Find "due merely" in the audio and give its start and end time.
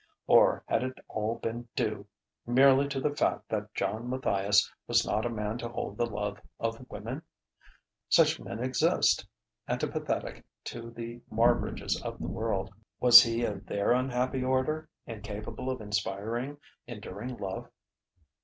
1.75-2.87